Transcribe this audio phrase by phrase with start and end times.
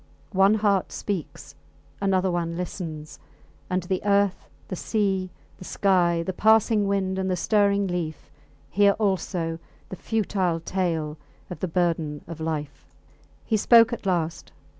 [0.33, 1.53] One heart speaks
[2.01, 3.19] another one listens;
[3.69, 8.31] and the earth, the sea, the sky, the passing wind and the stirring leaf,
[8.71, 9.59] hear also
[9.89, 11.19] the futile tale
[11.51, 12.87] of the burden of life.
[13.45, 14.51] He spoke at last.